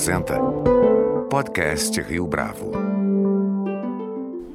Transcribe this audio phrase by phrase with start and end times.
[0.00, 0.38] apresenta
[1.28, 2.72] Podcast Rio Bravo.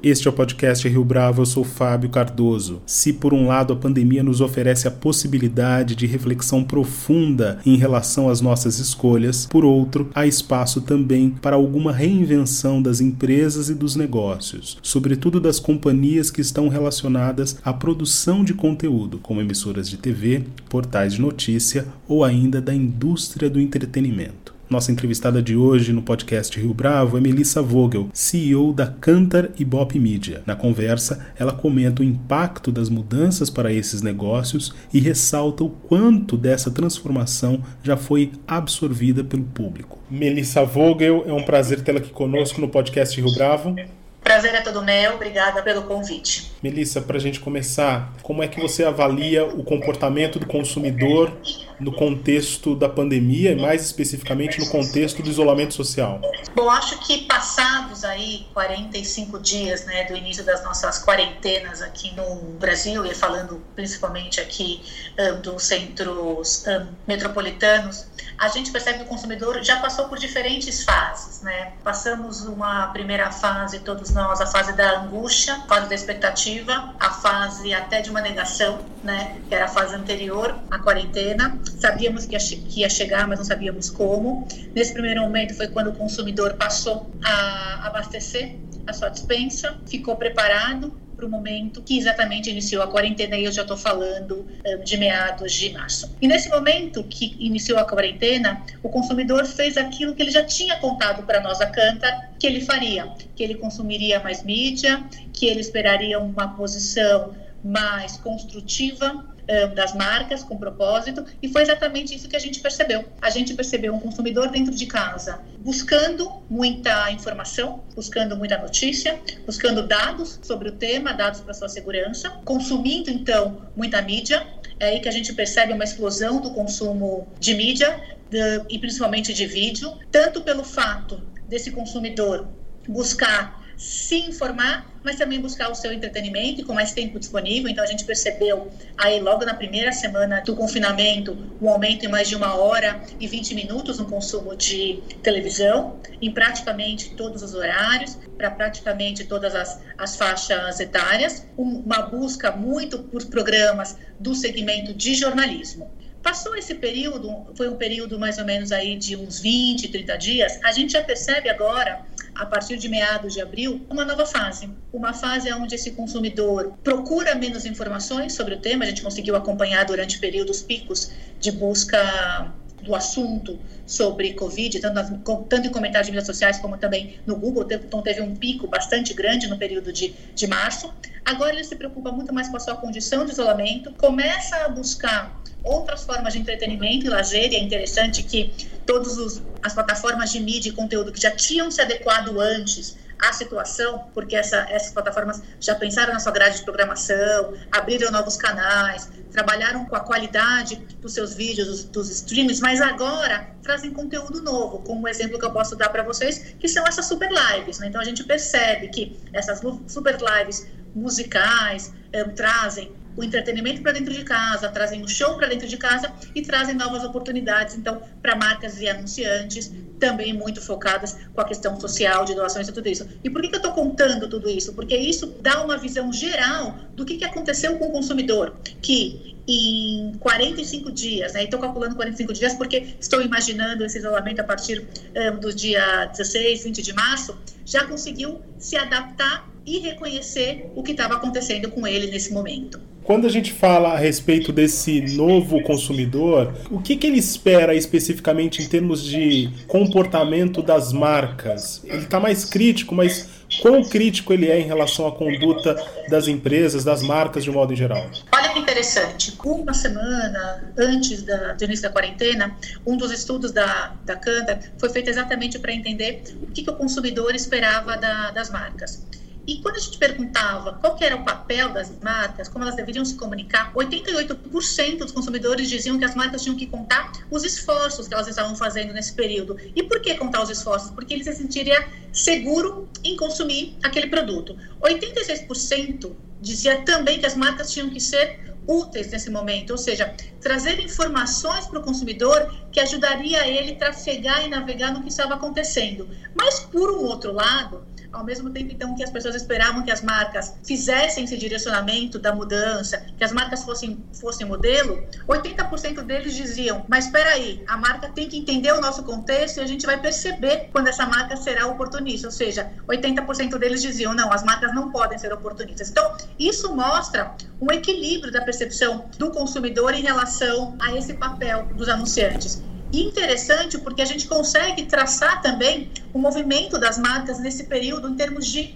[0.02, 2.82] Este é o podcast Rio Bravo, eu sou Fábio Cardoso.
[2.84, 8.28] Se por um lado a pandemia nos oferece a possibilidade de reflexão profunda em relação
[8.28, 13.96] às nossas escolhas, por outro, há espaço também para alguma reinvenção das empresas e dos
[13.96, 20.42] negócios, sobretudo das companhias que estão relacionadas à produção de conteúdo, como emissoras de TV,
[20.68, 24.55] portais de notícia ou ainda da indústria do entretenimento.
[24.68, 29.64] Nossa entrevistada de hoje no podcast Rio Bravo é Melissa Vogel, CEO da Cantar e
[29.64, 30.42] Bop Media.
[30.44, 36.36] Na conversa, ela comenta o impacto das mudanças para esses negócios e ressalta o quanto
[36.36, 40.00] dessa transformação já foi absorvida pelo público.
[40.10, 43.76] Melissa Vogel, é um prazer tê-la aqui conosco no podcast Rio Bravo.
[44.24, 46.52] Prazer é todo meu, obrigada pelo convite.
[46.64, 51.32] Melissa, para a gente começar, como é que você avalia o comportamento do consumidor
[51.80, 56.22] no contexto da pandemia e mais especificamente no contexto do isolamento social?
[56.56, 62.58] Bom, acho que passados aí 45 dias né, do início das nossas quarentenas aqui no
[62.60, 64.82] Brasil, e falando principalmente aqui
[65.18, 68.08] um, dos centros um, metropolitanos,
[68.38, 71.74] a gente percebe que o consumidor já passou por diferentes fases, né?
[71.84, 77.10] Passamos uma primeira fase, todos nós, a fase da angústia, a fase da expectativa, a
[77.12, 79.38] fase até de uma negação, né?
[79.48, 81.58] Que era a fase anterior à quarentena.
[81.80, 84.48] Sabíamos que ia, que ia chegar, mas não sabíamos como.
[84.74, 88.56] Nesse primeiro momento foi quando o consumidor passou a abastecer
[88.88, 93.52] a sua dispensa, ficou preparado para o momento que exatamente iniciou a quarentena, e eu
[93.52, 94.46] já estou falando
[94.84, 96.14] de meados de março.
[96.22, 100.76] E nesse momento que iniciou a quarentena, o consumidor fez aquilo que ele já tinha
[100.78, 105.62] contado para nós a Cantar que ele faria, que ele consumiria mais mídia, que ele
[105.62, 109.35] esperaria uma posição mais construtiva
[109.76, 113.06] das marcas com propósito e foi exatamente isso que a gente percebeu.
[113.22, 119.88] A gente percebeu um consumidor dentro de casa buscando muita informação, buscando muita notícia, buscando
[119.88, 124.46] dados sobre o tema, dados para sua segurança, consumindo então muita mídia.
[124.80, 129.34] É aí que a gente percebe uma explosão do consumo de mídia de, e principalmente
[129.34, 132.48] de vídeo, tanto pelo fato desse consumidor
[132.88, 137.70] buscar se informar, mas também buscar o seu entretenimento com mais tempo disponível.
[137.70, 142.28] Então a gente percebeu aí logo na primeira semana do confinamento um aumento em mais
[142.28, 148.18] de uma hora e 20 minutos no consumo de televisão, em praticamente todos os horários,
[148.38, 155.16] para praticamente todas as, as faixas etárias, uma busca muito por programas do segmento de
[155.16, 155.92] jornalismo.
[156.22, 160.60] Passou esse período, foi um período mais ou menos aí de uns 20, 30 dias,
[160.64, 162.04] a gente já percebe agora
[162.36, 164.70] a partir de meados de abril, uma nova fase.
[164.92, 169.86] Uma fase onde esse consumidor procura menos informações sobre o tema, a gente conseguiu acompanhar
[169.86, 176.28] durante períodos picos de busca do assunto sobre Covid, tanto, tanto em comentários de mídias
[176.28, 180.48] sociais como também no Google, então teve um pico bastante grande no período de, de
[180.48, 180.94] março.
[181.24, 185.42] Agora ele se preocupa muito mais com a sua condição de isolamento, começa a buscar
[185.66, 188.54] outras formas de entretenimento e lazer, e é interessante que
[188.86, 194.06] todas as plataformas de mídia e conteúdo que já tinham se adequado antes à situação,
[194.14, 199.86] porque essa, essas plataformas já pensaram na sua grade de programação, abriram novos canais, trabalharam
[199.86, 205.06] com a qualidade dos seus vídeos, dos, dos streams, mas agora trazem conteúdo novo, como
[205.06, 207.80] o exemplo que eu posso dar para vocês, que são essas super lives.
[207.80, 207.88] Né?
[207.88, 214.14] Então a gente percebe que essas super lives musicais eh, trazem o entretenimento para dentro
[214.14, 218.36] de casa, trazem o show para dentro de casa e trazem novas oportunidades, então, para
[218.36, 223.08] marcas e anunciantes, também muito focadas com a questão social, de doações e tudo isso.
[223.24, 224.74] E por que, que eu estou contando tudo isso?
[224.74, 230.14] Porque isso dá uma visão geral do que, que aconteceu com o consumidor, que em
[230.20, 231.44] 45 dias, né?
[231.44, 236.64] Estou calculando 45 dias porque estou imaginando esse isolamento a partir um, do dia 16,
[236.64, 242.08] 20 de março, já conseguiu se adaptar e reconhecer o que estava acontecendo com ele
[242.08, 242.80] nesse momento.
[243.06, 248.64] Quando a gente fala a respeito desse novo consumidor, o que, que ele espera especificamente
[248.64, 251.84] em termos de comportamento das marcas?
[251.86, 253.30] Ele está mais crítico, mas
[253.62, 255.76] quão crítico ele é em relação à conduta
[256.10, 258.10] das empresas, das marcas de modo em geral?
[258.34, 259.38] Olha que interessante.
[259.46, 264.90] Uma semana antes da, do início da quarentena, um dos estudos da, da Canda foi
[264.90, 269.06] feito exatamente para entender o que, que o consumidor esperava da, das marcas.
[269.48, 273.16] E quando a gente perguntava qual era o papel das marcas, como elas deveriam se
[273.16, 278.28] comunicar, 88% dos consumidores diziam que as marcas tinham que contar os esforços que elas
[278.28, 279.58] estavam fazendo nesse período.
[279.76, 280.90] E por que contar os esforços?
[280.92, 284.58] Porque ele se sentiria seguro em consumir aquele produto.
[284.82, 286.12] 86%
[286.42, 291.68] dizia também que as marcas tinham que ser úteis nesse momento, ou seja, trazer informações
[291.68, 296.10] para o consumidor que ajudaria ele a trafegar e navegar no que estava acontecendo.
[296.34, 300.02] Mas, por um outro lado, ao mesmo tempo então que as pessoas esperavam que as
[300.02, 306.86] marcas fizessem esse direcionamento da mudança, que as marcas fossem, fossem modelo, 80% deles diziam:
[306.88, 310.00] Mas espera aí, a marca tem que entender o nosso contexto e a gente vai
[310.00, 312.28] perceber quando essa marca será oportunista.
[312.28, 315.90] Ou seja, 80% deles diziam: Não, as marcas não podem ser oportunistas.
[315.90, 321.90] Então, isso mostra um equilíbrio da percepção do consumidor em relação a esse papel dos
[321.90, 322.64] anunciantes.
[323.02, 328.48] Interessante porque a gente consegue traçar também o movimento das marcas nesse período em termos
[328.48, 328.76] de,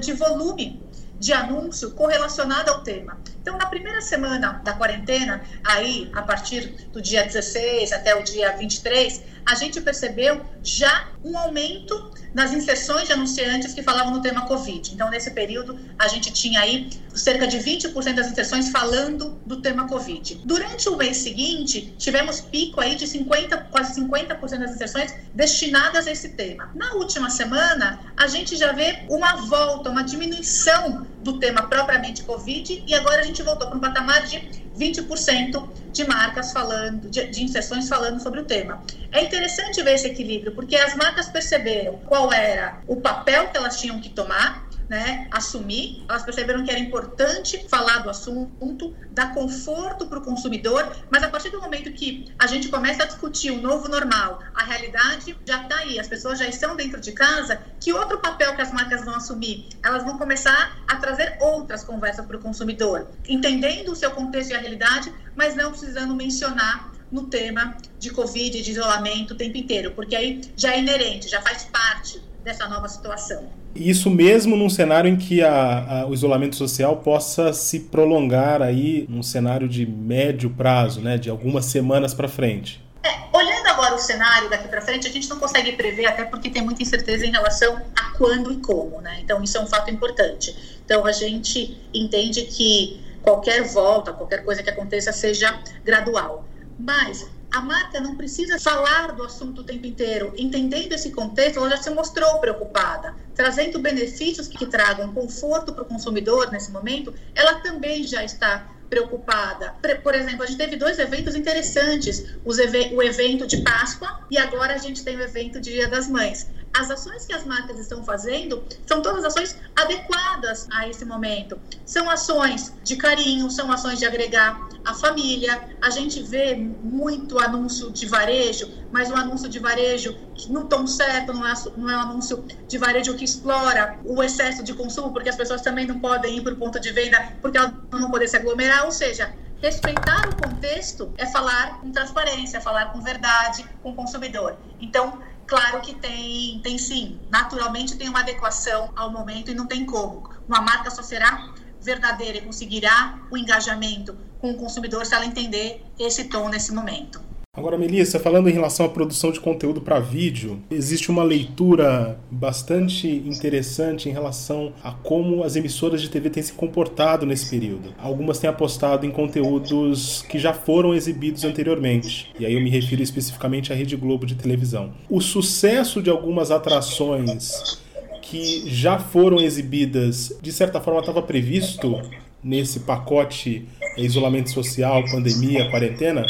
[0.00, 0.85] de volume
[1.18, 3.18] de anúncio correlacionado ao tema.
[3.40, 8.56] Então, na primeira semana da quarentena, aí, a partir do dia 16 até o dia
[8.56, 14.46] 23, a gente percebeu já um aumento nas inserções de anunciantes que falavam no tema
[14.46, 14.92] Covid.
[14.92, 19.86] Então, nesse período, a gente tinha aí cerca de 20% das inserções falando do tema
[19.86, 20.42] Covid.
[20.44, 26.10] Durante o mês seguinte, tivemos pico aí de 50, quase 50% das inserções destinadas a
[26.10, 26.70] esse tema.
[26.74, 32.84] Na última semana, a gente já vê uma volta, uma diminuição do tema propriamente Covid
[32.86, 34.38] e agora a gente voltou para um patamar de
[34.78, 38.82] 20% de marcas falando, de, de inserções falando sobre o tema.
[39.10, 43.80] É interessante ver esse equilíbrio, porque as marcas perceberam qual era o papel que elas
[43.80, 50.06] tinham que tomar né, assumir, elas perceberam que era importante falar do assunto, dar conforto
[50.06, 53.60] para o consumidor, mas a partir do momento que a gente começa a discutir o
[53.60, 57.92] novo normal, a realidade já está aí, as pessoas já estão dentro de casa, que
[57.92, 59.68] outro papel que as marcas vão assumir?
[59.82, 64.54] Elas vão começar a trazer outras conversas para o consumidor, entendendo o seu contexto e
[64.54, 69.92] a realidade, mas não precisando mencionar no tema de Covid, de isolamento o tempo inteiro,
[69.92, 73.48] porque aí já é inerente, já faz parte dessa nova situação.
[73.74, 79.04] Isso mesmo num cenário em que a, a, o isolamento social possa se prolongar aí
[79.10, 82.80] num cenário de médio prazo, né, de algumas semanas para frente.
[83.02, 86.48] É, olhando agora o cenário daqui para frente, a gente não consegue prever, até porque
[86.48, 89.18] tem muita incerteza em relação a quando e como, né?
[89.22, 90.80] Então isso é um fato importante.
[90.84, 96.44] Então a gente entende que qualquer volta, qualquer coisa que aconteça seja gradual.
[96.78, 100.34] Mas a marca não precisa falar do assunto o tempo inteiro.
[100.36, 103.14] Entendendo esse contexto, ela já se mostrou preocupada.
[103.34, 109.74] Trazendo benefícios que tragam conforto para o consumidor nesse momento, ela também já está preocupada.
[110.02, 114.78] Por exemplo, a gente teve dois eventos interessantes: o evento de Páscoa e agora a
[114.78, 116.46] gente tem o evento de Dia das Mães
[116.78, 121.58] as ações que as marcas estão fazendo são todas ações adequadas a esse momento.
[121.84, 125.68] São ações de carinho, são ações de agregar a família.
[125.80, 130.16] A gente vê muito anúncio de varejo, mas um anúncio de varejo
[130.48, 134.62] no tom certo, não é, não é um anúncio de varejo que explora o excesso
[134.62, 137.56] de consumo, porque as pessoas também não podem ir para o ponto de venda porque
[137.56, 138.84] elas não poder se aglomerar.
[138.84, 139.32] Ou seja,
[139.62, 144.56] respeitar o contexto é falar com transparência, é falar com verdade com o consumidor.
[144.80, 147.20] Então, Claro que tem, tem sim.
[147.30, 150.28] Naturalmente tem uma adequação ao momento e não tem como.
[150.48, 155.84] Uma marca só será verdadeira e conseguirá o engajamento com o consumidor se ela entender
[155.98, 157.20] esse tom nesse momento.
[157.56, 163.08] Agora, Melissa, falando em relação à produção de conteúdo para vídeo, existe uma leitura bastante
[163.08, 167.94] interessante em relação a como as emissoras de TV têm se comportado nesse período.
[167.96, 173.02] Algumas têm apostado em conteúdos que já foram exibidos anteriormente, e aí eu me refiro
[173.02, 174.92] especificamente à Rede Globo de televisão.
[175.08, 177.80] O sucesso de algumas atrações
[178.20, 182.02] que já foram exibidas, de certa forma, estava previsto
[182.44, 186.24] nesse pacote isolamento social, pandemia, quarentena?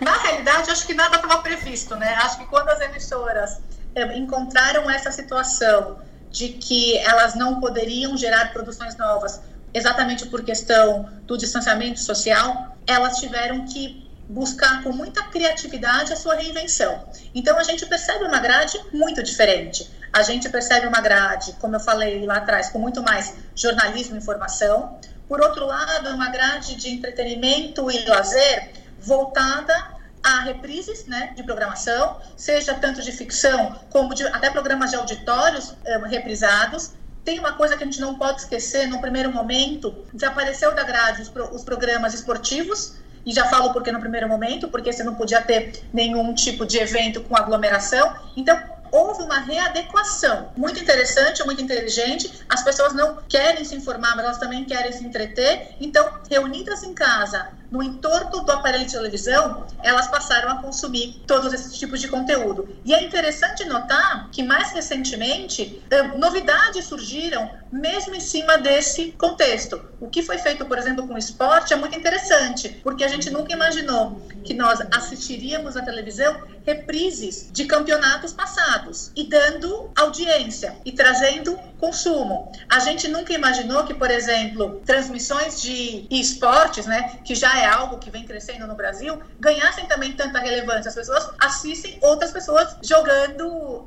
[0.00, 2.14] Na realidade, acho que nada estava previsto, né?
[2.14, 3.60] Acho que quando as emissoras
[3.94, 5.98] é, encontraram essa situação
[6.30, 9.40] de que elas não poderiam gerar produções novas,
[9.72, 16.34] exatamente por questão do distanciamento social, elas tiveram que buscar com muita criatividade a sua
[16.34, 17.04] reinvenção.
[17.34, 19.90] Então a gente percebe uma grade muito diferente.
[20.12, 24.18] A gente percebe uma grade, como eu falei lá atrás, com muito mais jornalismo e
[24.18, 31.32] informação, por outro lado, é uma grade de entretenimento e lazer voltada a reprises né,
[31.36, 36.92] de programação, seja tanto de ficção como de até programas de auditórios eh, reprisados.
[37.22, 41.22] Tem uma coisa que a gente não pode esquecer, no primeiro momento, desapareceu da grade
[41.22, 45.40] os, os programas esportivos, e já falo porque no primeiro momento, porque você não podia
[45.40, 48.14] ter nenhum tipo de evento com aglomeração.
[48.36, 48.58] Então,
[48.94, 52.32] houve uma readequação muito interessante, muito inteligente.
[52.48, 55.74] As pessoas não querem se informar, mas elas também querem se entreter.
[55.80, 61.52] Então, reunidas em casa, no entorno do aparelho de televisão, elas passaram a consumir todos
[61.52, 62.68] esses tipos de conteúdo.
[62.84, 65.82] E é interessante notar que, mais recentemente,
[66.16, 69.84] novidades surgiram mesmo em cima desse contexto.
[70.00, 73.28] O que foi feito, por exemplo, com o esporte é muito interessante, porque a gente
[73.28, 78.83] nunca imaginou que nós assistiríamos na televisão reprises de campeonatos passados
[79.16, 82.50] e dando audiência e trazendo consumo.
[82.70, 87.98] A gente nunca imaginou que, por exemplo, transmissões de esportes, né, que já é algo
[87.98, 90.88] que vem crescendo no Brasil, ganhassem também tanta relevância.
[90.88, 93.84] As pessoas assistem outras pessoas jogando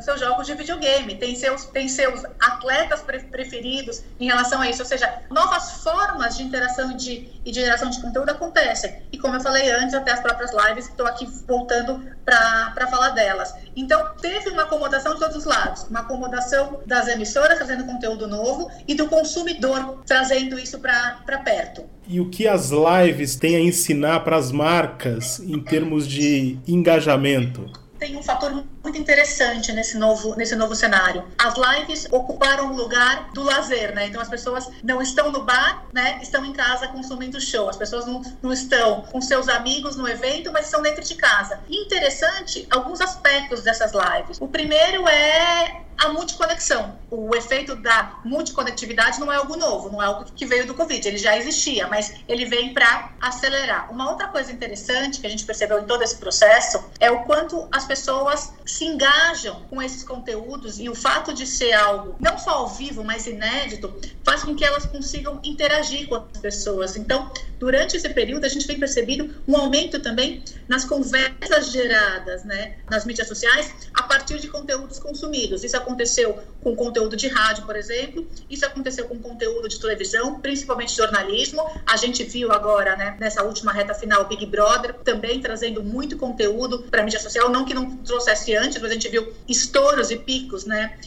[0.00, 4.82] seus jogos de videogame, tem seus, tem seus atletas preferidos em relação a isso.
[4.82, 9.02] Ou seja, novas formas de interação e de, e de geração de conteúdo acontecem.
[9.12, 13.52] E como eu falei antes, até as próprias lives, estou aqui voltando para falar delas.
[13.76, 15.84] Então, teve uma acomodação de todos os lados.
[15.84, 21.84] Uma acomodação das emissoras trazendo conteúdo novo e do consumidor trazendo isso para perto.
[22.06, 27.70] E o que as lives têm a ensinar para as marcas em termos de engajamento?
[28.00, 28.50] Tem um fator
[28.82, 31.22] muito interessante nesse novo, nesse novo cenário.
[31.38, 34.06] As lives ocuparam o lugar do lazer, né?
[34.06, 36.18] Então as pessoas não estão no bar, né?
[36.22, 37.68] Estão em casa consumindo show.
[37.68, 41.60] As pessoas não, não estão com seus amigos no evento, mas estão dentro de casa.
[41.68, 44.38] Interessante alguns aspectos dessas lives.
[44.40, 46.98] O primeiro é a multiconexão.
[47.10, 51.06] O efeito da multiconectividade não é algo novo, não é algo que veio do Covid,
[51.06, 53.92] ele já existia, mas ele vem para acelerar.
[53.92, 57.68] Uma outra coisa interessante que a gente percebeu em todo esse processo é o quanto
[57.70, 62.50] as pessoas se engajam com esses conteúdos e o fato de ser algo não só
[62.50, 66.96] ao vivo, mas inédito, faz com que elas consigam interagir com as pessoas.
[66.96, 72.76] Então, durante esse período, a gente vem percebendo um aumento também nas conversas geradas né,
[72.88, 75.62] nas mídias sociais a partir de conteúdos consumidos.
[75.64, 80.94] Isso aconteceu com conteúdo de rádio, por exemplo, isso aconteceu com conteúdo de televisão, principalmente
[80.94, 81.62] jornalismo.
[81.86, 86.84] A gente viu agora, né, nessa última reta final, Big Brother também trazendo muito conteúdo
[86.90, 90.64] para mídia social, não que não trouxesse antes, mas a gente viu estouros e picos,
[90.64, 90.98] né,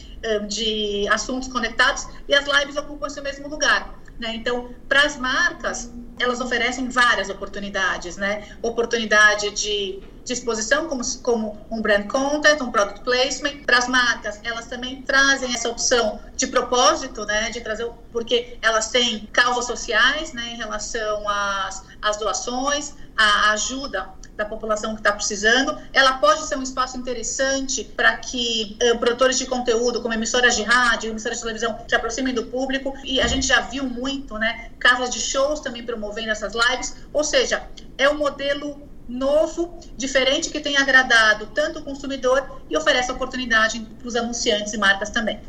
[0.48, 3.98] de assuntos conectados e as lives ocupam esse mesmo lugar.
[4.18, 4.34] Né?
[4.36, 8.56] Então, para as marcas, elas oferecem várias oportunidades, né?
[8.62, 13.64] Oportunidade de, de exposição como, como um brand content, um product placement.
[13.64, 17.50] Para as marcas, elas também trazem essa opção de propósito, né?
[17.50, 20.52] De trazer, porque elas têm causas sociais, né?
[20.54, 25.78] Em relação às, às doações, a ajuda da população que está precisando.
[25.92, 30.62] Ela pode ser um espaço interessante para que uh, produtores de conteúdo, como emissoras de
[30.62, 32.94] rádio, emissoras de televisão, se aproximem do público.
[33.04, 34.70] E a gente já viu muito, né?
[34.78, 36.96] Casas de shows também promovendo essas lives.
[37.12, 43.10] Ou seja, é um modelo novo, diferente, que tem agradado tanto o consumidor e oferece
[43.12, 45.40] oportunidade para os anunciantes e marcas também.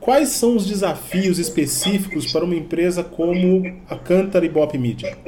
[0.00, 5.18] Quais são os desafios específicos para uma empresa como a Cantar e Bop Media?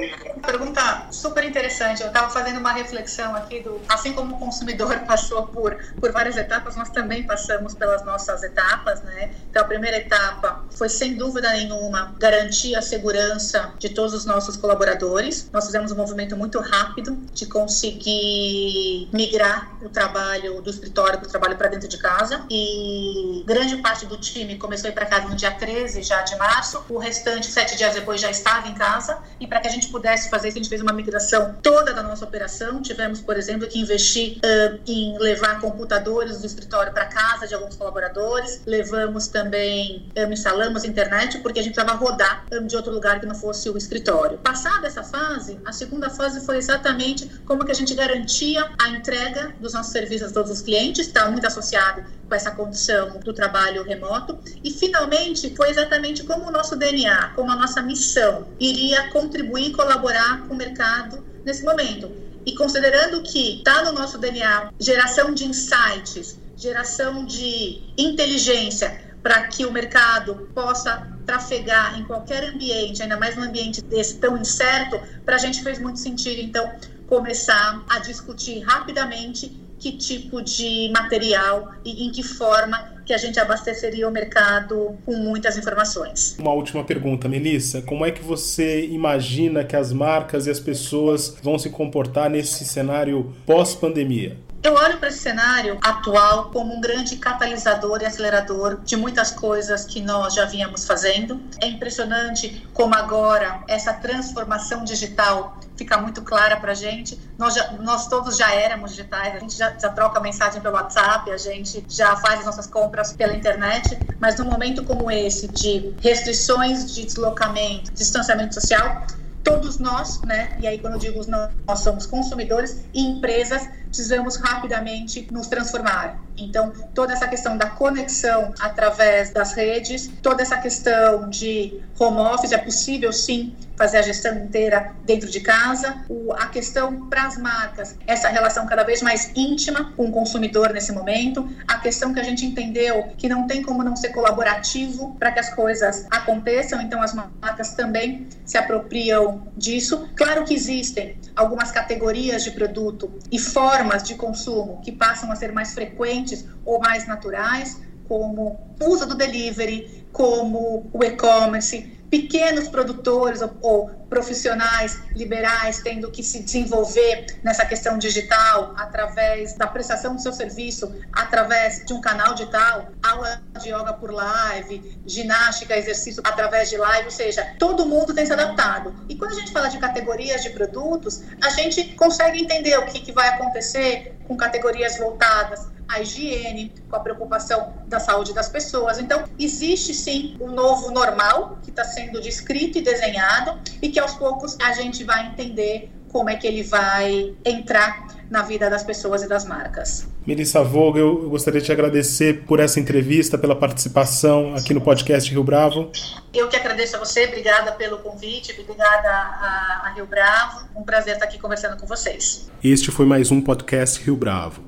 [0.44, 2.00] Pergunta super interessante.
[2.02, 6.36] Eu estava fazendo uma reflexão aqui do, assim como o consumidor passou por, por várias
[6.36, 9.30] etapas, nós também passamos pelas nossas etapas, né?
[9.50, 14.56] Então a primeira etapa foi sem dúvida nenhuma garantir a segurança de todos os nossos
[14.56, 15.48] colaboradores.
[15.52, 21.30] Nós fizemos um movimento muito rápido de conseguir migrar o trabalho do escritório para o
[21.30, 22.44] trabalho para dentro de casa.
[22.50, 26.36] E grande parte do time começou a ir para casa no dia 13 já de
[26.36, 29.18] março, o restante sete dias depois já estava em casa.
[29.40, 32.02] E para que a gente pudesse fazer isso a gente fez uma migração toda da
[32.02, 37.46] nossa operação, tivemos por exemplo que investir uh, em levar computadores do escritório para casa
[37.46, 42.76] de alguns colaboradores, levamos também, um, instalamos internet porque a gente precisava rodar um, de
[42.76, 44.38] outro lugar que não fosse o escritório.
[44.38, 49.54] Passada essa fase, a segunda fase foi exatamente como que a gente garantia a entrega
[49.60, 53.82] dos nossos serviços a todos os clientes, está muito associado com essa condição do trabalho
[53.84, 54.38] remoto.
[54.62, 59.72] E, finalmente, foi exatamente como o nosso DNA, como a nossa missão iria contribuir e
[59.72, 62.10] colaborar com o mercado nesse momento.
[62.44, 69.66] E considerando que está no nosso DNA geração de insights, geração de inteligência para que
[69.66, 75.36] o mercado possa trafegar em qualquer ambiente, ainda mais num ambiente desse tão incerto, para
[75.36, 76.72] a gente fez muito sentido, então,
[77.08, 83.40] começar a discutir rapidamente que tipo de material e em que forma que a gente
[83.40, 86.36] abasteceria o mercado com muitas informações.
[86.38, 87.80] Uma última pergunta, Melissa.
[87.82, 92.64] Como é que você imagina que as marcas e as pessoas vão se comportar nesse
[92.64, 94.36] cenário pós-pandemia?
[94.60, 99.84] Eu olho para esse cenário atual como um grande catalisador e acelerador de muitas coisas
[99.84, 101.40] que nós já vínhamos fazendo.
[101.60, 107.18] É impressionante como agora essa transformação digital fica muito clara para a gente.
[107.38, 111.30] Nós, já, nós todos já éramos digitais, a gente já, já troca mensagem pelo WhatsApp,
[111.30, 115.94] a gente já faz as nossas compras pela internet, mas num momento como esse de
[116.00, 119.06] restrições de deslocamento, distanciamento social,
[119.44, 124.36] todos nós, né, e aí quando eu digo nós, nós somos consumidores e empresas, precisamos
[124.36, 126.20] rapidamente nos transformar.
[126.36, 132.52] Então, toda essa questão da conexão através das redes, toda essa questão de home office,
[132.52, 136.04] é possível sim fazer a gestão inteira dentro de casa.
[136.08, 140.70] O, a questão para as marcas, essa relação cada vez mais íntima com o consumidor
[140.70, 141.48] nesse momento.
[141.66, 145.38] A questão que a gente entendeu que não tem como não ser colaborativo para que
[145.38, 150.08] as coisas aconteçam, então as marcas também se apropriam disso.
[150.16, 155.52] Claro que existem algumas categorias de produto e formas de consumo que passam a ser
[155.52, 163.42] mais frequentes ou mais naturais, como o uso do delivery, como o e-commerce, pequenos produtores
[163.42, 170.22] ou, ou, profissionais liberais tendo que se desenvolver nessa questão digital através da prestação do
[170.22, 176.70] seu serviço, através de um canal digital, aula de yoga por live, ginástica, exercício através
[176.70, 178.94] de live, ou seja, todo mundo tem se adaptado.
[179.10, 183.00] E quando a gente fala de categorias de produtos, a gente consegue entender o que,
[183.00, 188.98] que vai acontecer com categorias voltadas à higiene, com a preocupação da saúde das pessoas.
[188.98, 194.14] Então, existe sim um novo normal que está sendo descrito e desenhado e que aos
[194.14, 199.22] poucos a gente vai entender como é que ele vai entrar na vida das pessoas
[199.22, 200.06] e das marcas.
[200.26, 205.30] Melissa Vogel, eu gostaria de te agradecer por essa entrevista, pela participação aqui no podcast
[205.30, 205.90] Rio Bravo.
[206.34, 210.68] Eu que agradeço a você, obrigada pelo convite, obrigada a, a Rio Bravo.
[210.76, 212.50] Um prazer estar aqui conversando com vocês.
[212.62, 214.67] Este foi mais um podcast Rio Bravo.